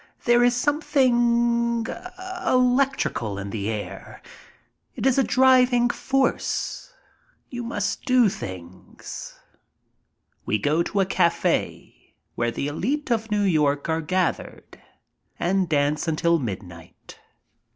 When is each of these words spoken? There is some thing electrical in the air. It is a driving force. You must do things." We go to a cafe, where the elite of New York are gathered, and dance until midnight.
There 0.25 0.43
is 0.43 0.55
some 0.55 0.81
thing 0.81 1.85
electrical 2.47 3.37
in 3.37 3.51
the 3.51 3.69
air. 3.69 4.23
It 4.95 5.05
is 5.05 5.19
a 5.19 5.23
driving 5.23 5.91
force. 5.91 6.91
You 7.51 7.61
must 7.61 8.03
do 8.05 8.27
things." 8.27 9.37
We 10.43 10.57
go 10.57 10.81
to 10.81 11.01
a 11.01 11.05
cafe, 11.05 12.15
where 12.33 12.49
the 12.49 12.67
elite 12.67 13.11
of 13.11 13.29
New 13.29 13.43
York 13.43 13.89
are 13.89 14.01
gathered, 14.01 14.81
and 15.39 15.69
dance 15.69 16.07
until 16.07 16.39
midnight. 16.39 17.19